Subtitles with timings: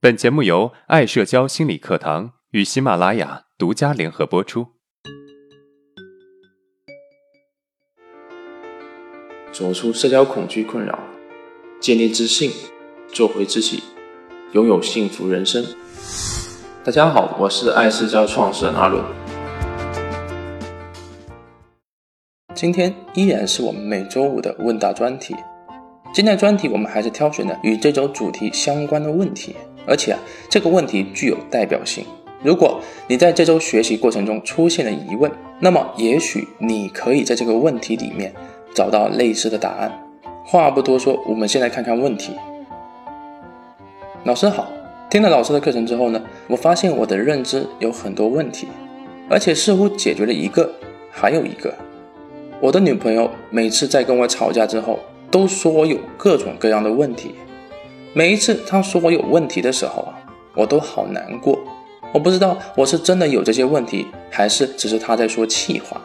[0.00, 4.68] 本节目由爱社交心理课堂与喜马拉雅独家联合播出。
[9.50, 11.00] 走出社交恐惧困扰，
[11.80, 12.52] 建立自信，
[13.08, 13.82] 做回自己，
[14.52, 15.66] 拥有幸福人生。
[16.84, 19.04] 大家好，我是爱社交创始人阿伦。
[22.54, 25.34] 今天依然是我们每周五的问答专题。
[26.14, 29.56] 今天的专题我们还是挑选了与这周主题相关的问题。
[29.88, 30.18] 而且啊，
[30.50, 32.04] 这个问题具有代表性。
[32.42, 38.32] 如果你在这周学习过程中出现了疑问，那么也许你可以在这个问题里面
[38.74, 40.04] 找到类似的答案。
[40.44, 42.32] 话不多说，我们先来看看问题。
[44.24, 44.68] 老师好，
[45.10, 48.68] 听了老师的课程之后呢，我发现我的认知有很多问题，
[49.28, 50.70] 而且似乎解决了一个，
[51.10, 51.74] 还有一个。
[52.60, 55.00] 我的女朋友每次在跟我吵架之后，
[55.30, 57.34] 都说我有各种各样的问题。
[58.14, 60.18] 每一次他说我有问题的时候啊，
[60.54, 61.58] 我都好难过。
[62.12, 66.00] 我不知道我是真的有这些问题，还是只是他在说气话。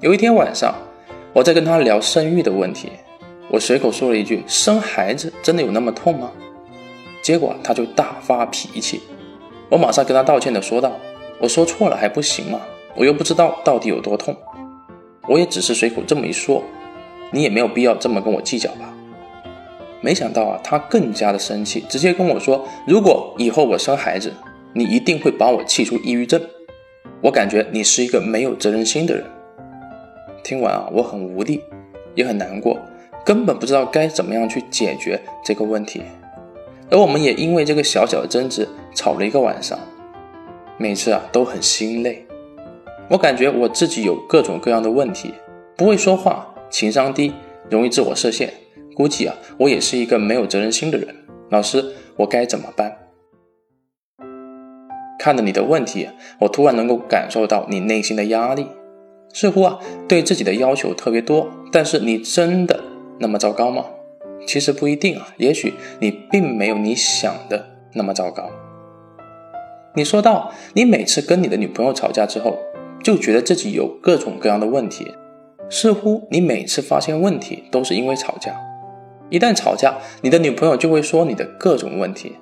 [0.00, 0.74] 有一天晚上，
[1.34, 2.88] 我在跟他聊生育的问题，
[3.50, 6.30] 我随口说了一句：“生孩子真的有那么痛吗？”
[7.22, 9.02] 结果他就大发脾气。
[9.68, 10.90] 我马上跟他道歉的说道
[11.38, 12.58] ：“我说错了还不行吗？
[12.96, 14.34] 我又不知道到底有多痛，
[15.28, 16.62] 我也只是随口这么一说，
[17.30, 18.89] 你也没有必要这么跟我计较吧。”
[20.00, 24.32] 没想到啊，他更加的生气，直接跟我说：“如果以后我生孩子，
[24.72, 26.40] 你一定会把我气出抑郁症。
[27.20, 29.24] 我感觉你是一个没有责任心的人。”
[30.42, 31.62] 听完啊，我很无力，
[32.14, 32.78] 也很难过，
[33.24, 36.02] 根本不知道该怎么样去解决这个问题。
[36.90, 39.78] 而我们也因为这个小小的争执吵了一个晚上，
[40.78, 42.26] 每次啊都很心累。
[43.08, 45.34] 我感觉我自己有各种各样的问题，
[45.76, 47.32] 不会说话，情商低，
[47.68, 48.52] 容易自我设限。
[49.00, 51.08] 估计啊，我也是一个没有责任心的人。
[51.48, 52.98] 老师，我该怎么办？
[55.18, 56.06] 看了你的问题，
[56.40, 58.66] 我突然能够感受到你内心的压力，
[59.32, 61.48] 似乎啊对自己的要求特别多。
[61.72, 62.78] 但是你真的
[63.18, 63.86] 那么糟糕吗？
[64.46, 68.50] 其实不一定啊，也许你并没有你想的那么糟糕。
[69.94, 72.58] 你说到你每次跟你的女朋友吵架之后，
[73.02, 75.14] 就觉得自己有各种各样的问题，
[75.70, 78.54] 似乎你每次发现问题都是因为吵架。
[79.30, 82.36] 一旦吵架，你的女朋友就会说你的各种问题。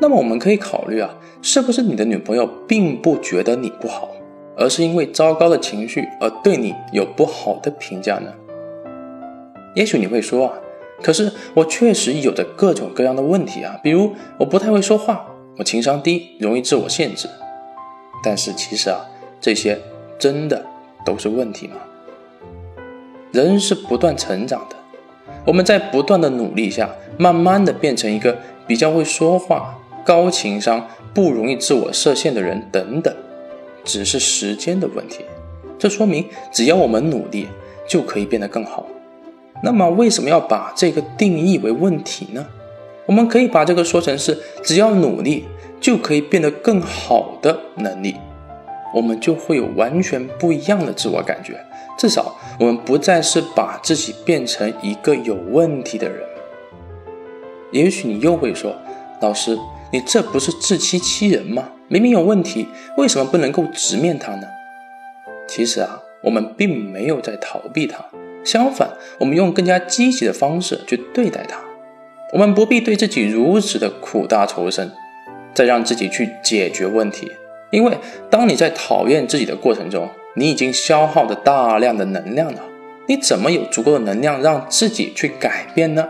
[0.00, 4.10] 那么我们可以考虑啊，是不是你的女朋友并不觉得你不好，
[4.56, 8.32] 而是因为糟糕的情绪而对你有不好的评价呢？
[9.74, 10.54] 也许你会说啊，
[11.02, 15.26] 可是我确实有着各种各样的问题啊，比如我不太会说话，
[15.58, 17.28] 我情商低，容易自我限制。
[18.24, 18.98] 但是其实啊，
[19.40, 19.78] 这些
[20.18, 20.64] 真的
[21.04, 21.76] 都是问题吗？
[23.32, 24.76] 人是不断成长的。
[25.44, 28.36] 我们在不断的努力下，慢慢的变成一个
[28.66, 33.14] 比较会说话、高情商、不容易自我设限的人，等等，
[33.84, 35.24] 只是时间的问题。
[35.78, 37.48] 这说明只要我们努力，
[37.88, 38.86] 就可以变得更好。
[39.62, 42.46] 那么为什么要把这个定义为问题呢？
[43.06, 45.46] 我们可以把这个说成是只要努力
[45.80, 48.14] 就可以变得更好的能力，
[48.94, 51.58] 我们就会有完全不一样的自我感觉。
[52.00, 56.26] 至少，我们不再是把自己变成一个有问题的人。
[57.72, 58.74] 也许你又会说
[59.20, 59.58] ：“老师，
[59.92, 61.68] 你这不是自欺欺人吗？
[61.88, 62.66] 明明有问题，
[62.96, 64.46] 为什么不能够直面它呢？”
[65.46, 68.02] 其实啊，我们并没有在逃避它，
[68.44, 71.60] 相反，我们用更加积极的方式去对待它。
[72.32, 74.90] 我们不必对自己如此的苦大仇深，
[75.52, 77.30] 再让自己去解决问题，
[77.70, 77.98] 因为
[78.30, 82.60] 当你在讨厌自己的过程中，你已经消耗了大量的能量了，
[83.06, 86.08] 你怎么有足够的能量让自己去改变呢？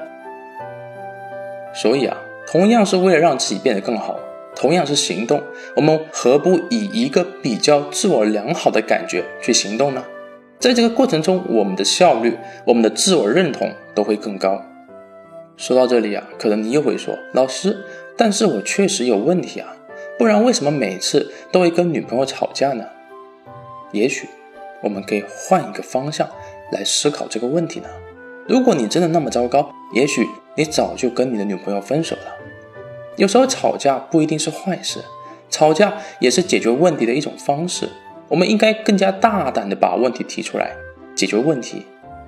[1.72, 2.16] 所以啊，
[2.46, 4.18] 同样是为了让自己变得更好，
[4.54, 5.42] 同样是行动，
[5.76, 10.04] 我们何不以一个比较自我良好的感觉去行动呢？
[10.58, 12.36] 在这个过程中，我们的效率、
[12.66, 14.62] 我们的自我认同都会更高。
[15.56, 17.78] 说到这里啊，可能你又会说，老师，
[18.16, 19.76] 但是我确实有问题啊，
[20.18, 22.84] 不然为什么每次都会跟女朋友吵架呢？
[23.92, 24.28] 也许
[24.82, 26.28] 我们可以换一个方向
[26.72, 27.88] 来思考这个问题呢。
[28.46, 30.26] 如果你真的那么糟糕，也许
[30.56, 32.22] 你早就跟你的女朋友分手了。
[33.16, 35.04] 有时候吵架不一定是坏事，
[35.50, 37.88] 吵架也是解决问题的一种方式。
[38.28, 40.74] 我们应该更加大胆的把问题提出来，
[41.14, 41.84] 解决问题，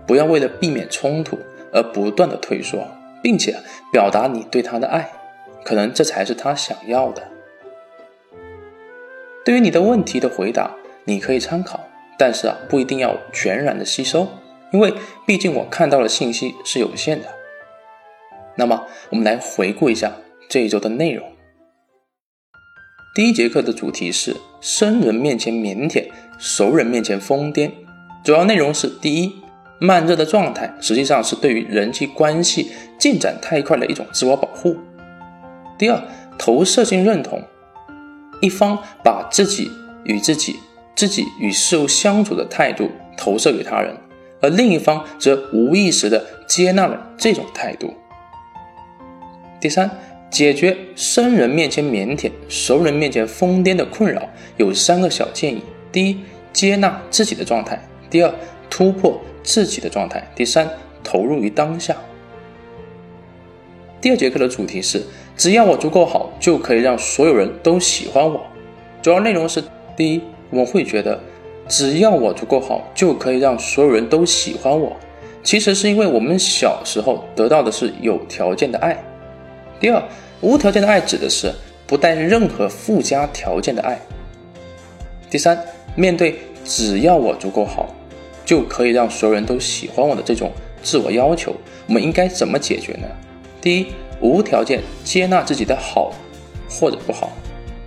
[0.06, 1.38] 不要为了避免冲突
[1.72, 2.86] 而不断的退缩，
[3.22, 3.56] 并且
[3.90, 5.10] 表达你对他的爱，
[5.64, 7.22] 可能这才是他想要的。
[9.44, 10.72] 对于你的问题的回答。
[11.04, 11.80] 你可以参考，
[12.16, 14.28] 但是啊，不一定要全然的吸收，
[14.72, 14.94] 因为
[15.26, 17.28] 毕竟我看到的信息是有限的。
[18.56, 20.12] 那么，我们来回顾一下
[20.48, 21.26] 这一周的内容。
[23.14, 26.08] 第一节课的主题是生人面前腼腆，
[26.38, 27.70] 熟人面前疯癫。
[28.24, 29.34] 主要内容是：第一，
[29.78, 34.74] 慢热的状态实际上是对于人际关系进展太快的一种自我保护；
[35.76, 36.02] 第二，
[36.38, 37.42] 投射性认同，
[38.40, 39.70] 一方把自己
[40.04, 40.56] 与自己、
[40.94, 43.96] 自己与事物相处的态度投射给他人，
[44.40, 47.88] 而另一方则无意识的接纳了这种态度；
[49.60, 49.90] 第三。
[50.30, 55.62] 解决生人面前腼腆、熟人面前疯癫的困扰有三个小建议：
[55.92, 56.20] 第一，
[56.54, 57.76] 接纳自己的状态；
[58.08, 58.34] 第二，
[58.70, 60.66] 突破自己的状态；第三，
[61.04, 61.94] 投入于当下。
[64.00, 65.02] 第二节课的主题是：
[65.36, 68.40] 只要我足够好，就可以让所有人都喜欢我。
[69.02, 69.62] 主要内容是：
[69.94, 70.22] 第一，
[70.52, 71.18] 我们会觉得
[71.66, 74.94] 只要我足够好，就可以让所有人都喜欢我。
[75.42, 78.96] 其实是因为我们小时候得到的是有条件的爱。
[79.80, 80.00] 第二，
[80.40, 81.52] 无条件的爱指的是
[81.86, 83.98] 不带任何附加条件的爱。
[85.30, 85.58] 第三，
[85.96, 87.92] 面对只要我足够好，
[88.44, 90.52] 就可以让所有人都喜欢我的这种
[90.82, 91.56] 自我要求，
[91.88, 93.06] 我们应该怎么解决呢？
[93.60, 93.86] 第一，
[94.20, 96.12] 无条件接纳自己的好
[96.68, 97.32] 或者不好。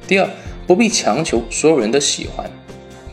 [0.07, 0.29] 第二，
[0.65, 2.49] 不必强求所有人的喜欢。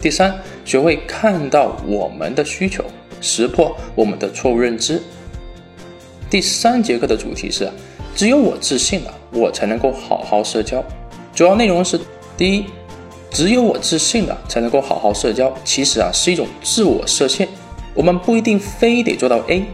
[0.00, 0.34] 第三，
[0.64, 2.84] 学会看到我们的需求，
[3.20, 5.00] 识破我们的错误认知。
[6.28, 7.70] 第三节课的主题是。
[8.14, 10.84] 只有我自信了，我才能够好好社交。
[11.34, 11.98] 主要内容是：
[12.36, 12.66] 第一，
[13.30, 15.50] 只有我自信了，才能够好好社交。
[15.64, 17.48] 其实啊，是一种自我设限。
[17.94, 19.64] 我们不一定非得做到 A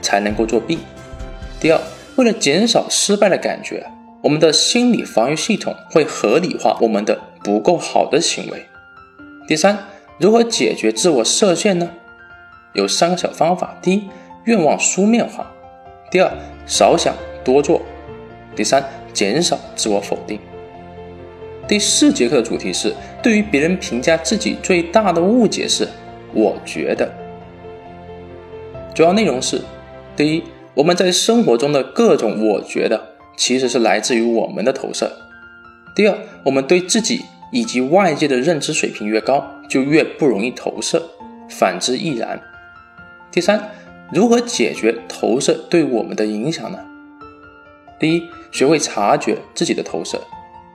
[0.00, 0.78] 才能够做 B。
[1.58, 1.80] 第二，
[2.14, 3.84] 为了减少失败的感觉，
[4.22, 8.66] 我们的心理防御系统会合理化我们的不够好的行为。
[9.46, 9.78] 第三，
[10.18, 11.90] 如何解决自我设限呢？
[12.74, 14.08] 有三个小方法：第一，
[14.44, 15.44] 愿望书面化；
[16.10, 16.30] 第二，
[16.66, 17.14] 少想。
[17.44, 17.80] 多做。
[18.54, 18.84] 第三，
[19.14, 20.38] 减少自我否定。
[21.66, 22.92] 第四节课的主题是：
[23.22, 25.88] 对于别人评价自己最大的误解是
[26.34, 27.10] “我觉得”。
[28.94, 29.62] 主要内容是：
[30.14, 30.42] 第一，
[30.74, 33.07] 我们在生活中的各种“我觉得”
[33.38, 35.06] 其实是来自于我们的投射；
[35.94, 41.00] 第二，我们对自己以及外界的认知水平越高，就越不容易投射，
[41.48, 42.36] 反之亦然；
[43.30, 43.70] 第三，
[44.12, 46.78] 如何解决投射对我们的影响呢？
[47.98, 50.18] 第一，学会察觉自己的投射；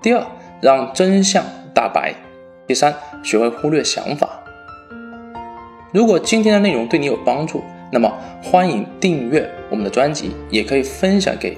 [0.02, 0.26] 第二，
[0.62, 1.44] 让真相
[1.74, 2.14] 大白；
[2.66, 4.40] 第三，学会忽略想法。
[5.92, 7.62] 如果今天的内容对你有帮助，
[7.92, 8.10] 那么
[8.42, 11.58] 欢迎订阅我们的专辑，也可以分享给